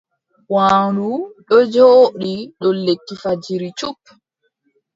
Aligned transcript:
Waandu 0.53 1.09
ɗo 1.47 1.57
jooɗi 1.73 2.31
dow 2.59 2.75
lekki 2.85 3.13
fajiri 3.23 3.69
cup. 3.79 3.99